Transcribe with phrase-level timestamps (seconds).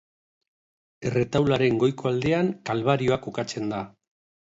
[1.09, 3.87] Erretaularen goiko aldean Kalbarioa kokatzen da.